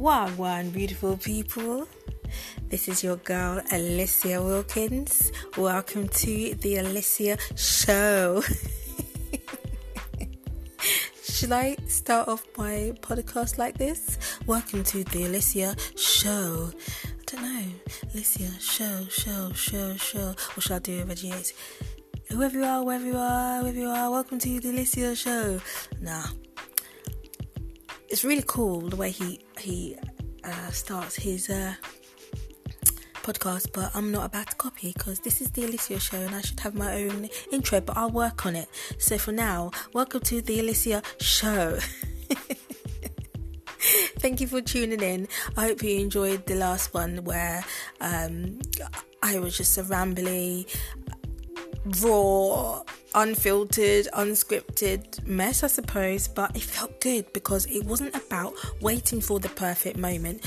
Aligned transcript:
Wagwan, 0.00 0.72
beautiful 0.72 1.18
people. 1.18 1.86
This 2.70 2.88
is 2.88 3.04
your 3.04 3.16
girl, 3.16 3.60
Alicia 3.70 4.42
Wilkins. 4.42 5.30
Welcome 5.58 6.08
to 6.08 6.54
the 6.54 6.78
Alicia 6.78 7.36
Show. 7.54 8.42
Should 11.22 11.52
I 11.52 11.76
start 11.86 12.28
off 12.28 12.46
my 12.56 12.94
podcast 13.02 13.58
like 13.58 13.76
this? 13.76 14.16
Welcome 14.46 14.84
to 14.84 15.04
the 15.04 15.26
Alicia 15.26 15.76
Show. 15.96 16.70
I 17.04 17.08
don't 17.26 17.42
know. 17.42 17.64
Alicia 18.14 18.58
Show, 18.58 19.04
Show, 19.10 19.52
Show, 19.52 19.96
Show. 19.96 20.34
What 20.54 20.62
should 20.62 20.72
I 20.72 20.78
do 20.78 21.04
with 21.04 21.10
Reggie 21.10 21.34
Whoever 22.30 22.58
you 22.58 22.64
are, 22.64 22.82
wherever 22.82 23.04
you 23.04 23.18
are, 23.18 23.60
wherever 23.60 23.78
you 23.78 23.90
are, 23.90 24.10
welcome 24.10 24.38
to 24.38 24.60
the 24.60 24.70
Alicia 24.70 25.14
Show. 25.14 25.60
Nah. 26.00 26.24
It's 28.10 28.24
really 28.24 28.42
cool 28.44 28.80
the 28.80 28.96
way 28.96 29.10
he 29.10 29.38
he 29.58 29.96
uh, 30.42 30.70
starts 30.70 31.14
his 31.14 31.48
uh, 31.48 31.74
podcast, 33.22 33.72
but 33.72 33.92
I'm 33.94 34.10
not 34.10 34.26
about 34.26 34.50
to 34.50 34.56
copy 34.56 34.92
because 34.92 35.20
this 35.20 35.40
is 35.40 35.50
the 35.52 35.64
Alicia 35.64 36.00
show 36.00 36.18
and 36.18 36.34
I 36.34 36.40
should 36.40 36.58
have 36.60 36.74
my 36.74 37.04
own 37.04 37.28
intro, 37.52 37.80
but 37.80 37.96
I'll 37.96 38.10
work 38.10 38.46
on 38.46 38.56
it. 38.56 38.68
So 38.98 39.16
for 39.16 39.30
now, 39.30 39.70
welcome 39.92 40.22
to 40.22 40.42
the 40.42 40.58
Alicia 40.58 41.02
show. 41.20 41.78
Thank 44.18 44.40
you 44.40 44.48
for 44.48 44.60
tuning 44.60 45.02
in. 45.02 45.28
I 45.56 45.68
hope 45.68 45.82
you 45.84 46.00
enjoyed 46.00 46.46
the 46.46 46.56
last 46.56 46.92
one 46.92 47.22
where 47.24 47.64
um, 48.00 48.58
I 49.22 49.38
was 49.38 49.56
just 49.56 49.78
a 49.78 49.84
rambly, 49.84 50.66
raw, 52.02 52.82
unfiltered, 53.14 54.06
unscripted 54.14 55.24
mess, 55.26 55.62
I 55.62 55.66
suppose, 55.66 56.28
but 56.28 56.54
it 56.56 56.62
felt 56.62 57.00
good 57.00 57.32
because 57.32 57.66
it 57.66 57.84
wasn't 57.84 58.14
about 58.14 58.54
waiting 58.80 59.20
for 59.20 59.40
the 59.40 59.48
perfect 59.50 59.96
moment. 59.96 60.44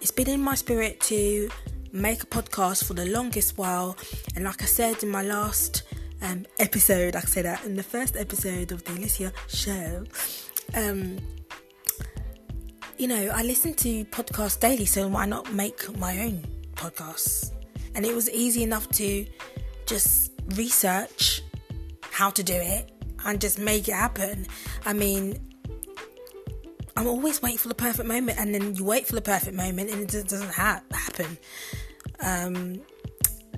It's 0.00 0.10
been 0.10 0.28
in 0.28 0.40
my 0.40 0.54
spirit 0.54 1.00
to 1.02 1.48
make 1.92 2.22
a 2.22 2.26
podcast 2.26 2.84
for 2.84 2.94
the 2.94 3.06
longest 3.06 3.58
while, 3.58 3.96
and 4.34 4.44
like 4.44 4.62
I 4.62 4.66
said 4.66 5.02
in 5.02 5.10
my 5.10 5.22
last 5.22 5.82
um, 6.22 6.46
episode, 6.58 7.16
I 7.16 7.20
said 7.20 7.44
that 7.44 7.64
in 7.64 7.76
the 7.76 7.82
first 7.82 8.16
episode 8.16 8.72
of 8.72 8.84
the 8.84 8.92
Alicia 8.92 9.32
show, 9.48 10.04
um, 10.74 11.18
you 12.98 13.08
know, 13.08 13.30
I 13.34 13.42
listen 13.42 13.74
to 13.74 14.04
podcasts 14.06 14.58
daily, 14.58 14.86
so 14.86 15.08
why 15.08 15.26
not 15.26 15.52
make 15.52 15.96
my 15.98 16.18
own 16.20 16.44
podcasts? 16.74 17.52
And 17.94 18.06
it 18.06 18.14
was 18.14 18.30
easy 18.30 18.62
enough 18.62 18.88
to 18.90 19.26
just 19.86 20.32
research 20.54 21.42
how 22.12 22.30
to 22.30 22.42
do 22.42 22.54
it 22.54 22.92
and 23.24 23.40
just 23.40 23.58
make 23.58 23.88
it 23.88 23.94
happen. 23.94 24.46
I 24.84 24.92
mean, 24.92 25.52
I'm 26.96 27.06
always 27.06 27.40
waiting 27.42 27.58
for 27.58 27.68
the 27.68 27.74
perfect 27.74 28.06
moment, 28.06 28.38
and 28.38 28.54
then 28.54 28.74
you 28.74 28.84
wait 28.84 29.06
for 29.06 29.14
the 29.14 29.22
perfect 29.22 29.56
moment, 29.56 29.90
and 29.90 30.02
it 30.02 30.28
doesn't 30.28 30.52
ha- 30.52 30.82
happen. 30.92 31.38
Um, 32.20 32.82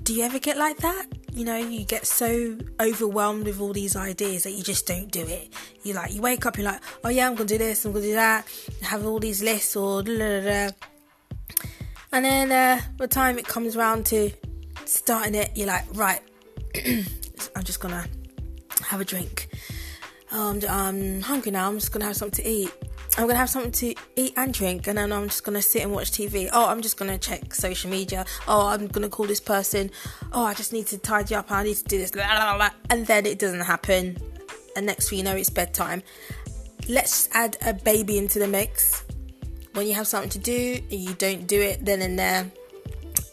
do 0.03 0.13
you 0.13 0.23
ever 0.23 0.39
get 0.39 0.57
like 0.57 0.77
that? 0.77 1.07
You 1.33 1.43
know, 1.43 1.57
you 1.57 1.83
get 1.83 2.07
so 2.07 2.57
overwhelmed 2.79 3.45
with 3.45 3.59
all 3.59 3.73
these 3.73 3.95
ideas 3.95 4.43
that 4.43 4.51
you 4.51 4.63
just 4.63 4.87
don't 4.87 5.11
do 5.11 5.21
it. 5.27 5.51
You 5.83 5.93
like, 5.93 6.13
you 6.13 6.21
wake 6.21 6.45
up, 6.45 6.57
you're 6.57 6.65
like, 6.65 6.81
oh 7.03 7.09
yeah, 7.09 7.27
I'm 7.27 7.35
gonna 7.35 7.49
do 7.49 7.57
this, 7.57 7.83
I'm 7.83 7.91
gonna 7.91 8.05
do 8.05 8.13
that, 8.13 8.47
have 8.81 9.05
all 9.05 9.19
these 9.19 9.43
lists 9.43 9.75
or 9.75 10.01
blah, 10.01 10.15
blah, 10.15 10.41
blah. 10.41 10.69
and 12.13 12.25
then 12.25 12.51
uh, 12.51 12.81
the 12.97 13.07
time 13.07 13.37
it 13.37 13.45
comes 13.45 13.75
around 13.75 14.05
to 14.07 14.31
starting 14.85 15.35
it, 15.35 15.51
you're 15.55 15.67
like, 15.67 15.85
right, 15.93 16.21
I'm 17.55 17.63
just 17.63 17.81
gonna 17.81 18.05
have 18.83 19.01
a 19.01 19.05
drink. 19.05 19.49
Oh, 20.31 20.59
I'm, 20.67 21.21
hungry 21.21 21.51
now. 21.51 21.67
I'm 21.67 21.79
just 21.79 21.91
gonna 21.91 22.05
have 22.05 22.15
something 22.15 22.43
to 22.43 22.49
eat. 22.49 22.71
I'm 23.17 23.27
gonna 23.27 23.39
have 23.39 23.49
something 23.49 23.71
to 23.71 23.95
eat 24.17 24.33
and 24.35 24.53
drink, 24.53 24.87
and 24.87 24.97
then 24.97 25.11
I'm 25.13 25.29
just 25.29 25.43
gonna 25.45 25.61
sit 25.61 25.83
and 25.83 25.93
watch 25.93 26.11
TV. 26.11 26.49
Oh, 26.51 26.65
I'm 26.67 26.81
just 26.81 26.97
gonna 26.97 27.17
check 27.17 27.53
social 27.53 27.89
media. 27.89 28.25
Oh, 28.47 28.67
I'm 28.67 28.87
gonna 28.87 29.07
call 29.07 29.27
this 29.27 29.39
person. 29.39 29.91
Oh, 30.33 30.43
I 30.43 30.53
just 30.53 30.73
need 30.73 30.87
to 30.87 30.97
tidy 30.97 31.35
up. 31.35 31.51
I 31.51 31.63
need 31.63 31.75
to 31.77 31.83
do 31.85 31.97
this. 31.97 32.11
And 32.89 33.07
then 33.07 33.25
it 33.25 33.39
doesn't 33.39 33.61
happen. 33.61 34.17
And 34.75 34.87
next 34.87 35.09
thing 35.09 35.19
you 35.19 35.23
know, 35.23 35.35
it's 35.35 35.49
bedtime. 35.49 36.03
Let's 36.89 37.29
add 37.31 37.57
a 37.65 37.73
baby 37.73 38.17
into 38.17 38.39
the 38.39 38.47
mix. 38.47 39.05
When 39.73 39.87
you 39.87 39.93
have 39.93 40.07
something 40.07 40.29
to 40.31 40.39
do 40.39 40.79
and 40.91 40.99
you 40.99 41.13
don't 41.13 41.47
do 41.47 41.61
it 41.61 41.85
then 41.85 42.01
and 42.01 42.19
there, 42.19 42.51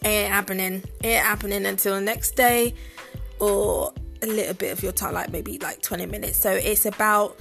it 0.03 0.07
ain't 0.07 0.33
happening. 0.33 0.85
It 1.03 1.07
ain't 1.07 1.25
happening 1.25 1.67
until 1.67 1.97
the 1.97 2.01
next 2.01 2.37
day, 2.37 2.75
or 3.41 3.93
a 4.23 4.27
little 4.27 4.55
bit 4.55 4.73
of 4.73 4.83
your 4.83 4.93
time, 4.93 5.15
like 5.15 5.31
maybe 5.31 5.59
like 5.59 5.83
20 5.83 6.07
minutes. 6.07 6.39
So 6.39 6.51
it's 6.51 6.87
about 6.87 7.37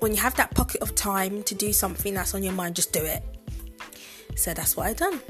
when 0.00 0.12
you 0.12 0.18
have 0.18 0.34
that 0.36 0.54
pocket 0.54 0.80
of 0.82 0.94
time 0.94 1.42
to 1.44 1.54
do 1.54 1.72
something 1.72 2.14
that's 2.14 2.34
on 2.34 2.42
your 2.42 2.52
mind, 2.52 2.76
just 2.76 2.92
do 2.92 3.04
it. 3.04 3.22
So 4.36 4.52
that's 4.54 4.76
what 4.76 4.86
I 4.86 4.92
done. 4.94 5.20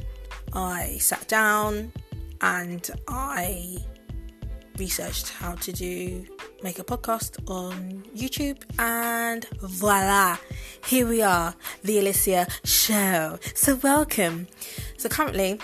I 0.52 0.98
sat 1.00 1.26
down 1.28 1.92
and 2.40 2.90
I 3.08 3.78
researched 4.78 5.30
how 5.30 5.54
to 5.54 5.72
do 5.72 6.26
make 6.62 6.78
a 6.78 6.84
podcast 6.84 7.38
on 7.48 8.02
YouTube 8.16 8.60
and 8.78 9.46
voila 9.60 10.36
here 10.86 11.06
we 11.06 11.22
are 11.22 11.54
the 11.82 11.98
Alicia 12.00 12.46
show 12.64 13.38
so 13.54 13.76
welcome 13.76 14.48
so 14.96 15.08
currently 15.08 15.60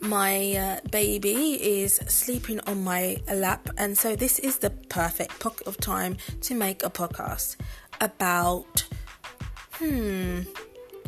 my 0.00 0.54
uh, 0.54 0.88
baby 0.90 1.54
is 1.82 1.94
sleeping 2.06 2.60
on 2.66 2.84
my 2.84 3.18
lap, 3.32 3.68
and 3.76 3.96
so 3.96 4.16
this 4.16 4.38
is 4.38 4.58
the 4.58 4.70
perfect 4.70 5.38
pocket 5.40 5.66
of 5.66 5.76
time 5.78 6.16
to 6.42 6.54
make 6.54 6.84
a 6.84 6.90
podcast 6.90 7.56
about. 8.00 8.86
Hmm. 9.72 10.42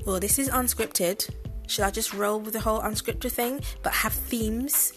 Well, 0.04 0.20
this 0.20 0.38
is 0.38 0.48
unscripted. 0.48 1.28
Should 1.66 1.84
I 1.84 1.90
just 1.90 2.14
roll 2.14 2.40
with 2.40 2.54
the 2.54 2.60
whole 2.60 2.80
unscripted 2.80 3.32
thing, 3.32 3.60
but 3.82 3.92
have 3.92 4.12
themes? 4.12 4.92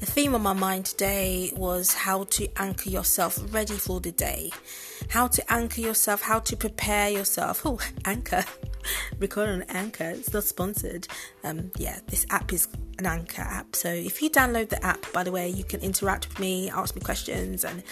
The 0.00 0.06
theme 0.06 0.34
on 0.34 0.42
my 0.42 0.52
mind 0.52 0.86
today 0.86 1.52
was 1.56 1.94
how 1.94 2.24
to 2.24 2.48
anchor 2.56 2.90
yourself 2.90 3.38
ready 3.52 3.74
for 3.74 4.00
the 4.00 4.12
day. 4.12 4.50
How 5.08 5.28
to 5.28 5.52
anchor 5.52 5.80
yourself, 5.80 6.22
how 6.22 6.40
to 6.40 6.56
prepare 6.56 7.10
yourself. 7.10 7.62
Oh, 7.64 7.78
anchor. 8.04 8.44
Record 9.18 9.48
on 9.48 9.62
Anchor. 9.62 10.10
It's 10.10 10.32
not 10.32 10.44
sponsored. 10.44 11.06
Um, 11.44 11.70
yeah, 11.76 11.98
this 12.06 12.26
app 12.30 12.52
is 12.52 12.68
an 13.00 13.06
Anchor 13.06 13.42
app. 13.42 13.74
So 13.74 13.88
if 13.88 14.22
you 14.22 14.30
download 14.30 14.68
the 14.68 14.84
app, 14.84 15.10
by 15.12 15.24
the 15.24 15.32
way, 15.32 15.48
you 15.48 15.64
can 15.64 15.80
interact 15.80 16.28
with 16.28 16.38
me, 16.38 16.70
ask 16.70 16.94
me 16.94 17.00
questions, 17.00 17.64
and 17.64 17.82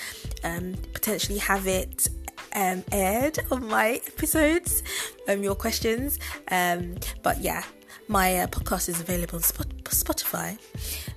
um, 0.45 0.75
potentially 0.93 1.39
have 1.39 1.67
it 1.67 2.09
um, 2.55 2.85
aired 2.93 3.39
on 3.51 3.67
my 3.67 4.01
episodes, 4.07 4.83
um, 5.29 5.43
your 5.43 5.55
questions. 5.55 6.19
Um, 6.51 6.97
but 7.23 7.41
yeah, 7.41 7.65
my 8.07 8.41
uh, 8.41 8.47
podcast 8.49 8.89
is 8.91 9.01
available 9.01 9.37
on 9.37 9.43
Spotify. 9.43 10.59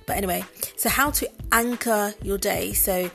But 0.06 0.16
anyway, 0.16 0.44
so 0.76 0.88
how 0.88 1.10
to 1.10 1.28
anchor 1.52 2.14
your 2.22 2.38
day. 2.38 2.72
So, 2.72 3.10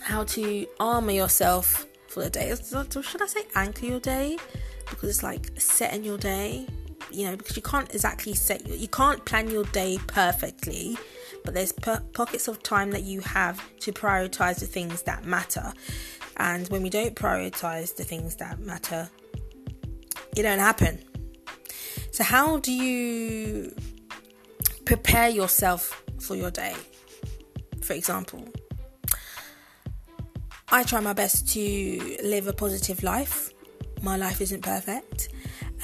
how 0.00 0.24
to 0.24 0.66
armor 0.80 1.12
yourself 1.12 1.86
for 2.08 2.22
the 2.24 2.30
day. 2.30 2.54
Should 2.56 3.22
I 3.22 3.26
say 3.26 3.42
anchor 3.54 3.84
your 3.84 4.00
day? 4.00 4.38
Because 4.88 5.10
it's 5.10 5.22
like 5.22 5.52
setting 5.60 6.04
your 6.04 6.18
day. 6.18 6.66
You 7.12 7.26
know, 7.26 7.36
because 7.36 7.56
you 7.56 7.62
can't 7.62 7.92
exactly 7.92 8.34
set 8.34 8.66
you 8.66 8.88
can't 8.88 9.24
plan 9.24 9.50
your 9.50 9.64
day 9.64 9.98
perfectly, 10.06 10.96
but 11.44 11.54
there's 11.54 11.72
pockets 11.72 12.48
of 12.48 12.62
time 12.62 12.90
that 12.92 13.02
you 13.02 13.20
have 13.20 13.60
to 13.80 13.92
prioritize 13.92 14.60
the 14.60 14.66
things 14.66 15.02
that 15.02 15.24
matter. 15.24 15.72
And 16.36 16.68
when 16.68 16.82
we 16.82 16.90
don't 16.90 17.14
prioritize 17.14 17.96
the 17.96 18.04
things 18.04 18.36
that 18.36 18.60
matter, 18.60 19.10
it 20.36 20.42
don't 20.42 20.58
happen. 20.58 21.02
So, 22.12 22.24
how 22.24 22.58
do 22.58 22.72
you 22.72 23.74
prepare 24.84 25.28
yourself 25.28 26.02
for 26.20 26.36
your 26.36 26.50
day? 26.50 26.74
For 27.82 27.94
example, 27.94 28.48
I 30.72 30.82
try 30.84 31.00
my 31.00 31.12
best 31.12 31.48
to 31.54 32.16
live 32.22 32.46
a 32.46 32.52
positive 32.52 33.02
life. 33.02 33.50
My 34.02 34.16
life 34.16 34.40
isn't 34.40 34.62
perfect, 34.62 35.29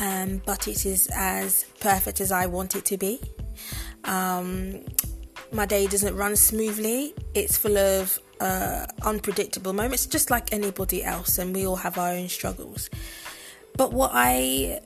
um, 0.00 0.42
but 0.44 0.68
it 0.68 0.86
is 0.86 1.08
as 1.14 1.64
perfect 1.80 2.20
as 2.20 2.32
I 2.32 2.46
want 2.46 2.76
it 2.76 2.84
to 2.86 2.96
be. 2.96 3.20
Um, 4.04 4.80
my 5.52 5.66
day 5.66 5.86
doesn't 5.86 6.16
run 6.16 6.36
smoothly, 6.36 7.14
it's 7.34 7.56
full 7.56 7.76
of 7.78 8.18
uh, 8.40 8.86
unpredictable 9.02 9.72
moments, 9.72 10.06
just 10.06 10.30
like 10.30 10.52
anybody 10.52 11.04
else, 11.04 11.38
and 11.38 11.54
we 11.54 11.66
all 11.66 11.76
have 11.76 11.98
our 11.98 12.10
own 12.12 12.28
struggles. 12.28 12.90
But 13.76 13.92
what 13.92 14.10
I 14.14 14.80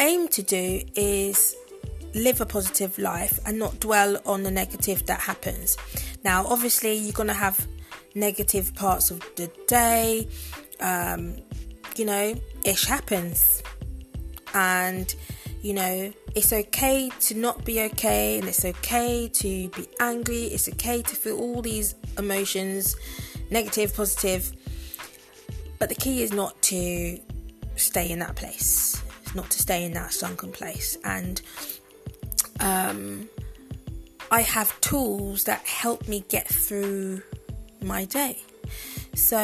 aim 0.00 0.28
to 0.28 0.42
do 0.42 0.82
is 0.94 1.54
live 2.14 2.40
a 2.40 2.46
positive 2.46 2.98
life 2.98 3.38
and 3.46 3.58
not 3.58 3.80
dwell 3.80 4.20
on 4.26 4.42
the 4.42 4.50
negative 4.50 5.06
that 5.06 5.20
happens. 5.20 5.76
Now, 6.24 6.46
obviously, 6.46 6.94
you're 6.96 7.12
going 7.12 7.28
to 7.28 7.34
have 7.34 7.66
negative 8.14 8.74
parts 8.74 9.10
of 9.10 9.20
the 9.36 9.50
day. 9.66 10.28
Um, 10.80 11.36
you 11.96 12.04
know, 12.04 12.34
ish 12.64 12.84
happens. 12.86 13.62
And, 14.54 15.14
you 15.62 15.74
know, 15.74 16.12
it's 16.34 16.52
okay 16.52 17.10
to 17.20 17.34
not 17.34 17.64
be 17.64 17.82
okay, 17.82 18.38
and 18.38 18.48
it's 18.48 18.64
okay 18.64 19.28
to 19.28 19.68
be 19.70 19.86
angry. 20.00 20.44
It's 20.44 20.68
okay 20.68 21.02
to 21.02 21.16
feel 21.16 21.38
all 21.38 21.62
these 21.62 21.94
emotions 22.18 22.96
negative, 23.50 23.94
positive. 23.94 24.52
But 25.78 25.88
the 25.88 25.94
key 25.94 26.22
is 26.22 26.32
not 26.32 26.60
to 26.62 27.18
stay 27.76 28.10
in 28.10 28.18
that 28.18 28.36
place 28.36 29.02
not 29.34 29.50
to 29.50 29.58
stay 29.58 29.84
in 29.84 29.92
that 29.92 30.12
sunken 30.12 30.52
place. 30.52 30.96
And 31.04 31.40
um, 32.60 33.28
I 34.30 34.42
have 34.42 34.78
tools 34.80 35.44
that 35.44 35.60
help 35.66 36.08
me 36.08 36.24
get 36.28 36.48
through 36.48 37.22
my 37.82 38.04
day. 38.04 38.38
So 39.14 39.36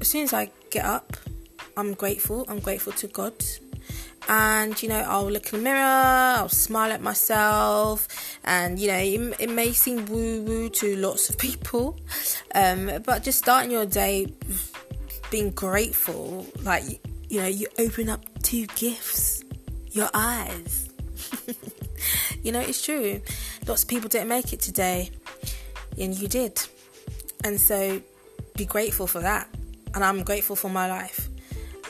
as 0.00 0.08
soon 0.08 0.24
as 0.24 0.32
I 0.32 0.50
get 0.70 0.84
up, 0.84 1.16
I'm 1.76 1.94
grateful. 1.94 2.44
I'm 2.48 2.60
grateful 2.60 2.92
to 2.94 3.06
God. 3.06 3.34
And 4.32 4.80
you 4.80 4.88
know, 4.88 5.00
I'll 5.00 5.28
look 5.28 5.52
in 5.52 5.58
the 5.58 5.64
mirror, 5.64 5.80
I'll 5.80 6.48
smile 6.48 6.92
at 6.92 7.02
myself, 7.02 8.06
and 8.44 8.78
you 8.78 8.86
know, 8.86 8.96
it, 8.96 9.40
it 9.40 9.50
may 9.50 9.72
seem 9.72 10.06
woo 10.06 10.42
woo 10.42 10.68
to 10.70 10.96
lots 10.96 11.28
of 11.30 11.36
people, 11.46 11.98
um, 12.54 13.02
but 13.04 13.24
just 13.24 13.38
starting 13.38 13.72
your 13.72 13.86
day 13.86 14.32
being 15.32 15.50
grateful, 15.50 16.46
like 16.62 16.84
you 17.28 17.40
know, 17.40 17.48
you 17.48 17.66
open 17.78 18.08
up 18.08 18.24
two 18.42 18.66
gifts 18.76 19.42
your 19.92 20.10
eyes. 20.14 20.88
you 22.42 22.52
know, 22.52 22.60
it's 22.60 22.84
true. 22.84 23.20
Lots 23.66 23.82
of 23.82 23.88
people 23.88 24.08
didn't 24.08 24.28
make 24.28 24.52
it 24.52 24.60
today, 24.60 25.10
and 25.98 26.16
you 26.16 26.28
did. 26.28 26.60
And 27.44 27.60
so 27.60 28.00
be 28.56 28.64
grateful 28.64 29.06
for 29.06 29.20
that. 29.20 29.48
And 29.94 30.04
I'm 30.04 30.22
grateful 30.22 30.54
for 30.54 30.70
my 30.70 30.88
life. 30.88 31.28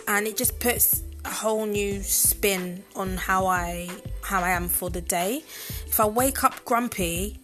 And 0.09 0.27
it 0.27 0.37
just 0.37 0.59
puts 0.59 1.03
a 1.25 1.31
whole 1.31 1.67
new 1.67 2.03
spin 2.03 2.83
on 2.97 3.17
how 3.17 3.47
I 3.47 3.89
how 4.23 4.43
I 4.43 4.51
am 4.51 4.69
for 4.69 4.91
the 4.91 5.01
day. 5.01 5.43
If 5.87 6.01
I 6.01 6.07
wake 6.07 6.45
up 6.45 6.65
grumpy 6.65 7.39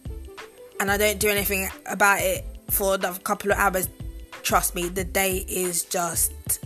and 0.79 0.91
I 0.91 0.97
don't 0.97 1.19
do 1.19 1.29
anything 1.29 1.69
about 1.85 2.21
it 2.21 2.45
for 2.69 2.95
a 2.95 3.19
couple 3.23 3.51
of 3.51 3.57
hours, 3.57 3.89
trust 4.43 4.75
me, 4.75 4.87
the 4.87 5.03
day 5.03 5.45
is 5.47 5.83
just 5.83 6.59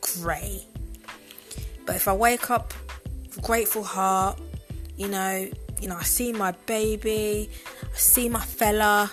grey. 0.00 0.64
But 1.86 1.96
if 1.96 2.08
I 2.08 2.12
wake 2.12 2.50
up 2.50 2.74
grateful 3.42 3.82
heart, 3.82 4.38
you 4.96 5.08
know, 5.08 5.48
you 5.80 5.88
know, 5.88 5.96
I 5.96 6.02
see 6.02 6.32
my 6.32 6.52
baby, 6.66 7.48
I 7.82 7.96
see 7.96 8.28
my 8.28 8.40
fella, 8.40 9.12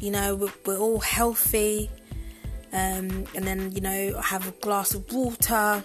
you 0.00 0.10
know, 0.10 0.34
we're, 0.34 0.52
we're 0.64 0.78
all 0.78 1.00
healthy. 1.00 1.90
Um, 2.72 3.24
and 3.34 3.44
then, 3.44 3.72
you 3.72 3.80
know, 3.80 4.14
I 4.18 4.22
have 4.22 4.46
a 4.48 4.50
glass 4.52 4.94
of 4.94 5.10
water. 5.12 5.82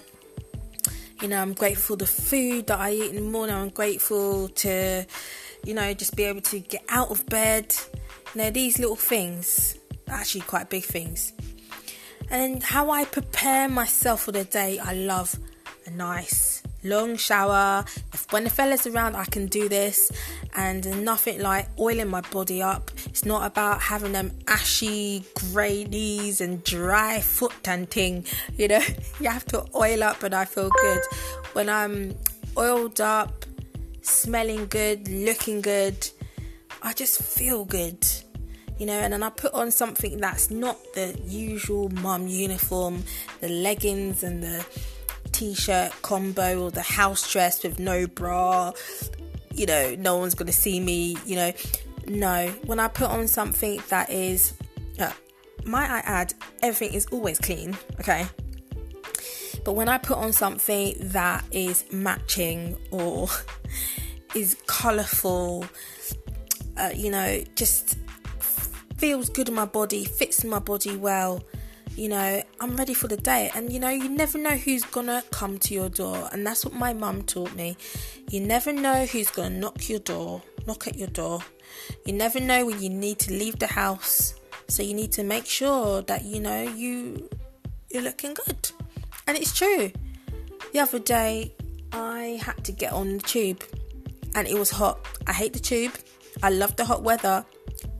You 1.22 1.28
know, 1.28 1.40
I'm 1.40 1.54
grateful 1.54 1.96
for 1.96 1.98
the 1.98 2.08
food 2.08 2.66
that 2.68 2.80
I 2.80 2.94
eat 2.94 3.12
in 3.12 3.16
the 3.16 3.22
morning. 3.30 3.56
I'm 3.56 3.70
grateful 3.70 4.48
to, 4.48 5.06
you 5.64 5.74
know, 5.76 5.94
just 5.94 6.16
be 6.16 6.24
able 6.24 6.42
to 6.42 6.60
get 6.60 6.84
out 6.90 7.12
of 7.12 7.28
bed. 7.28 7.76
You 8.34 8.42
know, 8.42 8.50
these 8.50 8.80
little 8.80 8.96
things, 8.96 9.78
actually 10.08 10.42
quite 10.42 10.72
big 10.72 10.84
things. 10.84 11.34
And 12.32 12.64
how 12.64 12.90
I 12.90 13.06
prepare 13.06 13.70
myself 13.70 14.24
for 14.24 14.32
the 14.32 14.46
day, 14.46 14.80
I 14.80 14.94
love 14.94 15.38
a 15.86 15.92
nice 15.92 16.61
long 16.84 17.16
shower. 17.16 17.86
If 18.14 18.32
when 18.32 18.44
the 18.44 18.50
fella's 18.50 18.88
around, 18.88 19.16
I 19.16 19.26
can 19.26 19.48
do 19.48 19.70
this, 19.70 20.12
and 20.56 21.04
nothing 21.04 21.42
like 21.42 21.68
oiling 21.80 22.10
my 22.10 22.22
body 22.22 22.62
up. 22.62 22.92
It's 23.06 23.26
not 23.26 23.46
about 23.46 23.82
having 23.82 24.12
them 24.12 24.32
ashy 24.48 25.24
grey 25.36 25.84
knees 25.86 26.42
and 26.42 26.64
dry 26.64 27.22
foot 27.22 27.68
and 27.68 27.90
thing. 27.90 28.26
You 28.58 28.68
know, 28.68 28.82
you 29.20 29.30
have 29.30 29.46
to 29.46 29.66
oil 29.76 30.04
up, 30.04 30.24
and 30.24 30.34
I 30.34 30.46
feel 30.46 30.70
good 30.70 31.02
when 31.54 31.70
I'm 31.70 32.16
oiled 32.58 33.02
up, 33.02 33.46
smelling 34.02 34.68
good, 34.68 35.08
looking 35.08 35.62
good. 35.62 36.10
I 36.84 36.94
just 36.94 37.22
feel 37.22 37.66
good 37.66 38.06
you 38.82 38.88
know, 38.88 38.94
and 38.94 39.14
then 39.14 39.22
I 39.22 39.30
put 39.30 39.54
on 39.54 39.70
something 39.70 40.18
that's 40.18 40.50
not 40.50 40.76
the 40.96 41.16
usual 41.28 41.90
mum 41.90 42.28
uniform, 42.28 43.04
the 43.40 43.48
leggings 43.48 44.24
and 44.24 44.42
the 44.42 44.66
t-shirt 45.42 45.92
combo 46.04 46.66
or 46.66 46.70
the 46.70 46.84
house 46.84 47.32
dress 47.32 47.64
with 47.64 47.80
no 47.80 48.06
bra 48.06 48.72
you 49.56 49.66
know 49.66 49.96
no 49.98 50.16
one's 50.18 50.36
gonna 50.36 50.52
see 50.52 50.80
me 50.80 51.18
you 51.26 51.36
know. 51.36 51.52
No 52.08 52.48
when 52.66 52.80
i 52.80 52.88
put 52.88 53.10
on 53.10 53.28
something 53.28 53.82
that 53.90 54.12
is 54.12 54.54
uh, 55.00 55.12
might 55.66 55.90
i 55.90 56.00
add 56.00 56.36
everything 56.62 56.96
is 56.96 57.08
always 57.08 57.40
clean 57.40 57.76
okay? 58.00 58.28
But 59.64 59.74
when 59.74 59.90
i 59.90 59.98
put 59.98 60.20
on 60.20 60.32
something 60.32 60.96
that 61.00 61.44
is 61.52 61.86
matching 61.92 62.78
or 62.92 63.28
is 64.36 64.58
colorful 64.68 65.66
uh, 66.78 66.92
you 66.94 67.10
know 67.10 67.44
just 67.56 67.98
feels 68.96 69.28
good 69.30 69.50
in 69.50 69.56
my 69.56 69.66
body 69.66 70.06
fits 70.06 70.44
in 70.44 70.52
my 70.52 70.60
body 70.60 70.96
well 70.98 71.44
you 71.96 72.08
know, 72.10 72.42
I'm 72.60 72.76
ready 72.76 72.94
for 72.94 73.08
the 73.08 73.18
day. 73.18 73.52
And 73.54 73.72
you 73.72 73.80
know, 73.80 73.90
you 73.90 74.10
never 74.10 74.38
know 74.38 74.52
who's 74.52 74.84
gonna 74.86 75.24
come 75.32 75.58
to 75.60 75.74
your 75.74 75.90
door. 75.90 76.30
And 76.32 76.46
that's 76.46 76.66
what 76.66 76.74
my 76.74 76.94
mum 76.94 77.24
taught 77.24 77.54
me. 77.56 77.78
You 78.30 78.40
never 78.42 78.72
know 78.72 79.06
who's 79.06 79.30
gonna 79.30 79.56
knock 79.58 79.90
your 79.90 80.00
door, 80.00 80.42
knock 80.66 80.88
at 80.88 80.96
your 80.96 81.10
door. 81.10 81.42
You 82.06 82.14
never 82.14 82.40
know 82.40 82.66
when 82.66 82.82
you 82.82 82.90
need 82.90 83.20
to 83.20 83.34
leave 83.34 83.60
the 83.60 83.68
house. 83.68 84.36
So 84.68 84.84
you 84.84 84.94
need 84.94 85.12
to 85.14 85.24
make 85.24 85.46
sure 85.46 86.02
that 86.04 86.24
you 86.24 86.40
know 86.40 86.62
you 86.62 87.30
you're 87.90 88.04
looking 88.04 88.34
good. 88.46 88.72
And 89.28 89.38
it's 89.38 89.54
true. 89.54 89.92
The 90.74 90.80
other 90.80 91.00
day 91.00 91.54
I 91.92 92.40
had 92.42 92.64
to 92.66 92.72
get 92.72 92.94
on 92.94 93.18
the 93.18 93.24
tube 93.24 93.64
and 94.36 94.48
it 94.48 94.58
was 94.58 94.72
hot. 94.72 95.06
I 95.28 95.34
hate 95.34 95.54
the 95.54 95.60
tube. 95.60 95.94
I 96.42 96.50
love 96.50 96.76
the 96.78 96.86
hot 96.86 97.04
weather, 97.04 97.46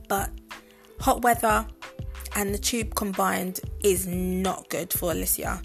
but 0.08 0.30
hot 0.98 1.22
weather 1.22 1.66
and 2.34 2.54
the 2.54 2.58
tube 2.58 2.94
combined 2.94 3.60
is 3.82 4.06
not 4.06 4.68
good 4.68 4.92
for 4.92 5.12
Alicia. 5.12 5.62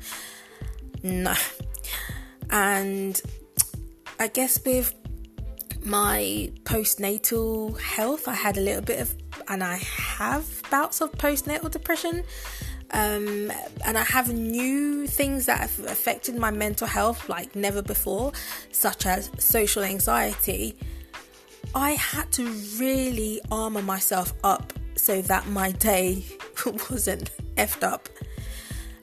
No. 1.04 1.34
And 2.50 3.22
I 4.20 4.28
guess 4.28 4.60
with 4.66 4.94
my 5.84 6.52
postnatal 6.64 7.80
health, 7.80 8.28
I 8.28 8.34
had 8.34 8.58
a 8.58 8.62
little 8.62 8.82
bit 8.82 9.00
of, 9.00 9.16
and 9.48 9.64
I 9.64 9.78
have 9.78 10.62
bouts 10.70 11.02
of 11.02 11.12
postnatal 11.14 11.72
depression. 11.72 12.24
Um, 12.92 13.52
and 13.86 13.98
I 13.98 14.04
have 14.04 14.34
new 14.34 15.08
things 15.08 15.46
that 15.48 15.60
have 15.60 15.80
affected 15.86 16.38
my 16.38 16.52
mental 16.52 16.88
health 16.88 17.28
like 17.28 17.54
never 17.56 17.82
before, 17.82 18.32
such 18.72 19.06
as 19.06 19.30
social 19.38 19.84
anxiety. 19.84 20.78
I 21.76 21.92
had 21.92 22.32
to 22.34 22.48
really 22.80 23.42
armor 23.52 23.82
myself 23.82 24.34
up 24.44 24.72
so 24.96 25.22
that 25.24 25.48
my 25.48 25.72
day 25.72 26.26
wasn't 26.90 27.32
effed 27.56 27.84
up. 27.84 28.10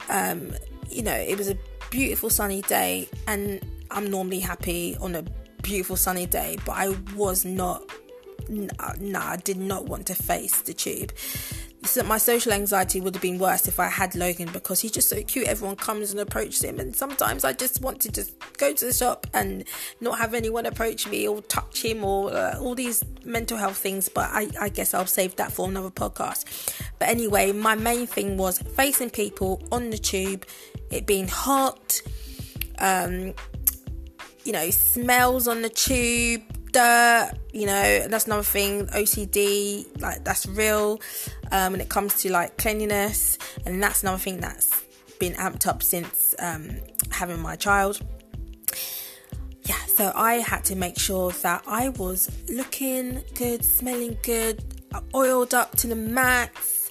Um, 0.09 0.53
you 0.91 1.03
know, 1.03 1.15
it 1.15 1.39
was 1.39 1.49
a 1.49 1.57
beautiful 1.91 2.31
sunny 2.31 2.63
day, 2.63 3.09
and 3.27 3.65
I'm 3.91 4.11
normally 4.11 4.41
happy 4.41 4.97
on 5.01 5.15
a 5.15 5.25
beautiful 5.63 5.97
sunny 5.97 6.27
day, 6.27 6.59
but 6.65 6.73
I 6.73 6.97
was 7.15 7.45
not. 7.45 7.83
Nah, 8.49 8.93
nah, 9.01 9.31
I 9.31 9.37
did 9.37 9.57
not 9.57 9.87
want 9.87 10.07
to 10.09 10.15
face 10.15 10.61
the 10.63 10.75
tube 10.75 11.13
my 12.05 12.19
social 12.19 12.53
anxiety 12.53 13.01
would 13.01 13.15
have 13.15 13.23
been 13.23 13.39
worse 13.39 13.69
if 13.69 13.79
I 13.79 13.89
had 13.89 14.15
Logan 14.15 14.49
because 14.53 14.81
he's 14.81 14.93
just 14.93 15.09
so 15.09 15.23
cute. 15.23 15.47
Everyone 15.47 15.77
comes 15.77 16.11
and 16.11 16.21
approaches 16.21 16.63
him, 16.63 16.81
and 16.81 16.95
sometimes 16.95 17.45
I 17.45 17.53
just 17.53 17.81
want 17.83 18.01
to 18.03 18.13
just 18.13 18.33
go 18.59 18.73
to 18.73 18.85
the 18.85 18.93
shop 18.93 19.27
and 19.35 19.65
not 20.01 20.19
have 20.19 20.35
anyone 20.35 20.67
approach 20.67 21.07
me 21.07 21.29
or 21.29 21.43
touch 21.43 21.85
him 21.85 22.05
or 22.05 22.33
uh, 22.33 22.59
all 22.59 22.75
these 22.75 23.05
mental 23.25 23.59
health 23.59 23.77
things. 23.77 24.09
But 24.09 24.31
I, 24.33 24.49
I 24.61 24.69
guess 24.69 24.95
I'll 24.95 25.07
save 25.07 25.37
that 25.37 25.53
for 25.53 25.69
another 25.69 25.91
podcast. 25.91 26.75
But 26.99 27.09
anyway, 27.09 27.53
my 27.53 27.75
main 27.75 28.07
thing 28.07 28.37
was 28.37 28.59
facing 28.59 29.11
people 29.11 29.63
on 29.71 29.91
the 29.91 29.99
tube, 29.99 30.47
it 30.91 31.07
being 31.07 31.29
hot, 31.29 32.01
um, 32.79 33.35
you 34.45 34.53
know, 34.53 34.71
smells 34.71 35.49
on 35.49 35.63
the 35.63 35.69
tube 35.69 36.43
dirt 36.75 37.31
you 37.53 37.67
know 37.67 38.09
that's 38.09 38.27
another 38.27 38.43
thing 38.43 38.87
ocd 38.89 40.01
like 40.03 40.25
that's 40.25 40.45
real 40.45 41.01
um, 41.55 41.73
when 41.73 41.81
it 41.81 41.89
comes 41.89 42.21
to 42.23 42.31
like 42.31 42.59
cleanliness 42.59 43.39
and 43.65 43.83
that's 43.83 44.03
another 44.03 44.19
thing 44.19 44.41
that's 44.41 44.85
been 45.19 45.33
amped 45.35 45.67
up 45.67 45.83
since 45.83 46.35
um, 46.39 46.81
having 47.11 47.41
my 47.41 47.57
child. 47.57 48.01
Yeah 49.63 49.77
so 49.87 50.13
i 50.15 50.35
had 50.35 50.63
to 50.65 50.75
make 50.77 50.99
sure 50.99 51.31
that 51.31 51.63
i 51.67 51.89
was 51.91 52.29
looking 52.51 53.23
good 53.35 53.65
smelling 53.65 54.19
good 54.23 54.63
oiled 55.15 55.55
up 55.55 55.77
to 55.77 55.87
the 55.87 55.97
max. 55.97 56.91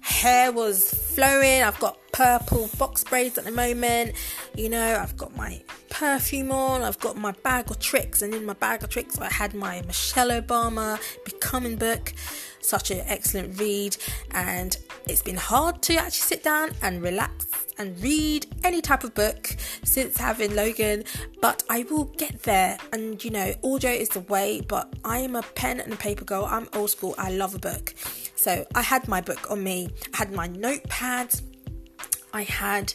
Hair 0.00 0.52
was 0.52 0.92
flowing. 1.14 1.62
I've 1.62 1.78
got 1.78 1.98
purple 2.12 2.68
box 2.78 3.04
braids 3.04 3.38
at 3.38 3.44
the 3.44 3.50
moment. 3.50 4.14
You 4.54 4.68
know, 4.68 4.98
I've 5.00 5.16
got 5.16 5.34
my 5.34 5.62
perfume 5.88 6.52
on, 6.52 6.82
I've 6.82 7.00
got 7.00 7.16
my 7.16 7.32
bag 7.42 7.70
of 7.70 7.78
tricks, 7.78 8.20
and 8.20 8.34
in 8.34 8.44
my 8.44 8.52
bag 8.52 8.82
of 8.82 8.90
tricks, 8.90 9.18
I 9.18 9.32
had 9.32 9.54
my 9.54 9.80
Michelle 9.86 10.28
Obama 10.28 11.00
Becoming 11.24 11.76
book. 11.76 12.12
Such 12.60 12.90
an 12.90 13.00
excellent 13.06 13.58
read, 13.58 13.96
and 14.32 14.76
it's 15.08 15.22
been 15.22 15.36
hard 15.36 15.80
to 15.82 15.94
actually 15.96 16.12
sit 16.12 16.44
down 16.44 16.72
and 16.82 17.02
relax 17.02 17.46
and 17.78 17.98
read 18.02 18.46
any 18.62 18.82
type 18.82 19.04
of 19.04 19.14
book 19.14 19.56
since 19.84 20.18
having 20.18 20.54
Logan, 20.54 21.04
but 21.40 21.62
I 21.70 21.84
will 21.90 22.04
get 22.04 22.42
there. 22.42 22.76
And 22.92 23.24
you 23.24 23.30
know, 23.30 23.54
audio 23.64 23.90
is 23.90 24.10
the 24.10 24.20
way, 24.20 24.60
but 24.60 24.92
I 25.02 25.18
am 25.18 25.34
a 25.34 25.42
pen 25.42 25.80
and 25.80 25.94
a 25.94 25.96
paper 25.96 26.26
girl. 26.26 26.44
I'm 26.44 26.68
old 26.74 26.90
school. 26.90 27.14
I 27.16 27.30
love 27.30 27.54
a 27.54 27.58
book. 27.58 27.94
So 28.36 28.66
I 28.74 28.82
had 28.82 29.08
my 29.08 29.22
book 29.22 29.50
on 29.50 29.64
me, 29.64 29.88
I 30.12 30.18
had 30.18 30.32
my 30.32 30.48
notepads 30.48 31.42
I 32.32 32.44
had 32.44 32.94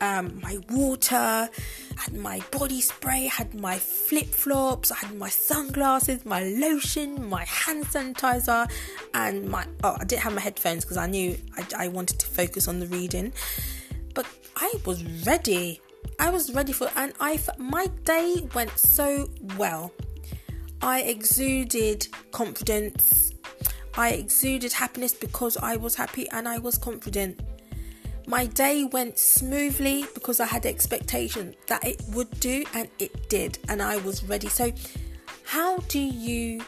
um, 0.00 0.40
my 0.42 0.58
water, 0.70 1.48
had 1.96 2.14
my 2.14 2.40
body 2.50 2.80
spray, 2.80 3.26
had 3.26 3.54
my 3.54 3.78
flip 3.78 4.26
flops, 4.26 4.92
I 4.92 4.96
had 4.96 5.16
my 5.16 5.28
sunglasses, 5.28 6.24
my 6.24 6.42
lotion, 6.44 7.28
my 7.28 7.44
hand 7.44 7.84
sanitizer, 7.86 8.70
and 9.14 9.48
my 9.48 9.66
oh, 9.84 9.96
I 9.98 10.04
didn't 10.04 10.22
have 10.22 10.34
my 10.34 10.40
headphones 10.40 10.84
because 10.84 10.96
I 10.96 11.06
knew 11.06 11.36
I, 11.56 11.84
I 11.84 11.88
wanted 11.88 12.18
to 12.20 12.26
focus 12.26 12.68
on 12.68 12.78
the 12.78 12.86
reading, 12.86 13.32
but 14.14 14.26
I 14.56 14.72
was 14.84 15.04
ready. 15.26 15.80
I 16.18 16.30
was 16.30 16.54
ready 16.54 16.72
for, 16.72 16.90
and 16.96 17.12
I 17.20 17.40
my 17.58 17.86
day 18.04 18.48
went 18.54 18.78
so 18.78 19.28
well. 19.56 19.92
I 20.80 21.02
exuded 21.02 22.06
confidence. 22.30 23.32
I 23.96 24.10
exuded 24.10 24.72
happiness 24.72 25.12
because 25.12 25.56
I 25.56 25.74
was 25.74 25.96
happy 25.96 26.28
and 26.30 26.46
I 26.46 26.58
was 26.58 26.78
confident. 26.78 27.40
My 28.28 28.44
day 28.44 28.84
went 28.84 29.18
smoothly 29.18 30.04
because 30.12 30.38
I 30.38 30.44
had 30.44 30.66
expectation 30.66 31.54
that 31.66 31.82
it 31.82 32.02
would 32.10 32.28
do 32.40 32.62
and 32.74 32.86
it 32.98 33.30
did 33.30 33.58
and 33.70 33.80
I 33.80 33.96
was 33.96 34.22
ready. 34.22 34.48
So 34.48 34.70
how 35.44 35.78
do 35.88 35.98
you 35.98 36.60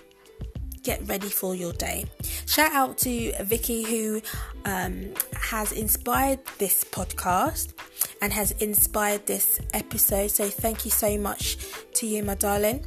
get 0.83 1.07
ready 1.07 1.29
for 1.29 1.55
your 1.55 1.75
day? 1.75 2.07
Shout 2.47 2.73
out 2.73 2.97
to 2.99 3.35
Vicky 3.45 3.83
who 3.83 4.23
um, 4.64 5.12
has 5.35 5.73
inspired 5.73 6.40
this 6.57 6.83
podcast 6.83 7.75
and 8.23 8.33
has 8.33 8.52
inspired 8.52 9.26
this 9.26 9.61
episode. 9.75 10.31
So 10.31 10.49
thank 10.49 10.87
you 10.87 10.90
so 10.90 11.19
much 11.19 11.59
to 11.93 12.07
you, 12.07 12.23
my 12.23 12.37
darling. 12.37 12.87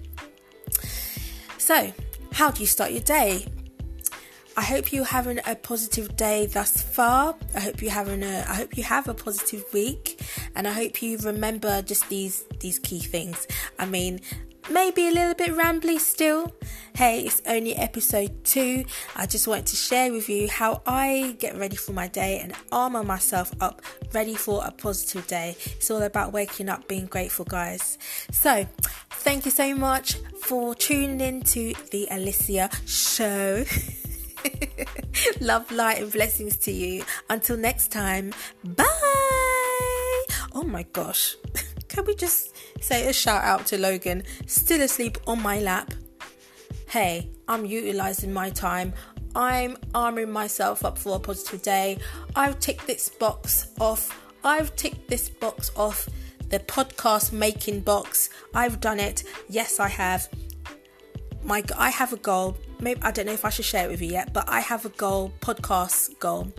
So, 1.60 1.94
how 2.32 2.50
do 2.50 2.62
you 2.62 2.68
start 2.68 2.92
your 2.92 3.02
day? 3.02 3.46
I 4.56 4.62
hope 4.62 4.94
you're 4.94 5.04
having 5.04 5.40
a 5.48 5.56
positive 5.56 6.16
day 6.16 6.46
thus 6.46 6.82
far. 6.82 7.36
I 7.56 7.60
hope 7.60 7.82
you're 7.82 7.92
having 7.92 8.24
a 8.24 8.46
I 8.48 8.54
hope 8.54 8.78
you 8.78 8.84
have 8.84 9.08
a 9.08 9.14
positive 9.14 9.64
week 9.74 10.22
and 10.56 10.68
I 10.68 10.72
hope 10.72 11.02
you 11.02 11.18
remember 11.18 11.82
just 11.82 12.08
these 12.10 12.46
these 12.60 12.78
key 12.78 13.00
things. 13.00 13.48
I 13.80 13.88
mean, 13.88 14.22
maybe 14.70 15.08
a 15.08 15.12
little 15.12 15.34
bit 15.34 15.52
rambly 15.52 16.00
still. 16.00 16.54
Hey, 16.96 17.22
it's 17.22 17.42
only 17.48 17.76
episode 17.76 18.44
2. 18.44 18.86
I 19.16 19.26
just 19.26 19.48
wanted 19.48 19.66
to 19.68 19.76
share 19.76 20.12
with 20.12 20.30
you 20.30 20.48
how 20.48 20.84
I 20.86 21.36
get 21.40 21.58
ready 21.58 21.76
for 21.76 21.94
my 21.94 22.08
day 22.08 22.40
and 22.40 22.54
armor 22.72 23.04
myself 23.04 23.52
up 23.60 23.82
ready 24.14 24.36
for 24.36 24.64
a 24.64 24.72
positive 24.72 25.26
day. 25.26 25.56
It's 25.66 25.90
all 25.90 26.04
about 26.04 26.32
waking 26.32 26.70
up 26.70 26.88
being 26.88 27.08
grateful, 27.08 27.46
guys. 27.46 27.98
So, 28.32 28.68
thank 29.10 29.46
you 29.46 29.52
so 29.52 29.74
much 29.74 30.16
for 30.44 30.76
tuning 30.76 31.22
in 31.22 31.42
to 31.42 31.74
the 31.90 32.08
Alicia 32.12 32.70
show. 32.86 33.66
Love, 35.42 35.72
light, 35.72 36.02
and 36.02 36.12
blessings 36.12 36.58
to 36.58 36.72
you. 36.72 37.04
Until 37.30 37.58
next 37.58 37.92
time, 37.92 38.34
bye. 38.64 38.86
Oh 40.54 40.64
my 40.66 40.84
gosh. 40.94 41.36
Can 41.88 42.06
we 42.06 42.16
just 42.16 42.56
say 42.82 43.08
a 43.08 43.14
shout 43.14 43.44
out 43.44 43.68
to 43.68 43.78
Logan, 43.78 44.24
still 44.48 44.82
asleep 44.82 45.18
on 45.28 45.42
my 45.42 45.60
lap? 45.60 45.94
Hey, 46.88 47.30
I'm 47.48 47.66
utilizing 47.66 48.34
my 48.34 48.50
time. 48.50 48.94
I'm 49.36 49.78
arming 49.96 50.32
myself 50.32 50.86
up 50.86 50.98
for 50.98 51.16
a 51.16 51.20
positive 51.20 51.62
day. 51.62 51.98
I've 52.36 52.60
ticked 52.60 52.88
this 52.88 53.10
box 53.10 53.68
off. 53.80 54.20
I've 54.44 54.76
ticked 54.76 55.08
this 55.08 55.30
box 55.30 55.72
off 55.76 56.10
the 56.50 56.60
podcast 56.60 57.32
making 57.32 57.80
box. 57.80 58.30
I've 58.54 58.80
done 58.80 59.00
it. 59.00 59.24
Yes, 59.50 59.80
I 59.80 59.88
have. 59.88 60.30
My 61.44 61.64
I 61.78 61.90
have 61.90 62.14
a 62.14 62.18
goal 62.18 62.58
maybe 62.84 63.02
I 63.02 63.12
don't 63.12 63.26
know 63.26 63.34
if 63.34 63.46
I 63.46 63.50
should 63.50 63.66
share 63.66 63.86
it 63.86 63.92
with 63.92 64.02
you 64.02 64.10
yet, 64.10 64.34
but 64.34 64.48
I 64.48 64.60
have 64.60 64.86
a 64.86 64.90
goal, 64.90 65.34
podcast 65.40 66.20
goal. 66.20 66.52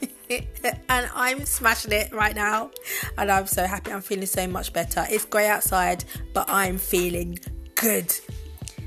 and 0.30 1.10
I'm 1.14 1.44
smashing 1.44 1.92
it 1.92 2.12
right 2.12 2.34
now. 2.34 2.70
And 3.18 3.30
I'm 3.30 3.46
so 3.46 3.66
happy. 3.66 3.92
I'm 3.92 4.00
feeling 4.00 4.26
so 4.26 4.46
much 4.46 4.72
better. 4.72 5.06
It's 5.10 5.24
grey 5.24 5.48
outside, 5.48 6.04
but 6.32 6.48
I'm 6.48 6.78
feeling 6.78 7.38
good. 7.74 8.14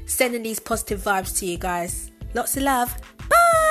Sending 0.06 0.44
these 0.44 0.60
positive 0.60 1.02
vibes 1.02 1.38
to 1.40 1.46
you 1.46 1.58
guys. 1.58 2.12
Lots 2.34 2.58
of 2.58 2.64
love. 2.64 2.96
Bye. 3.30 3.63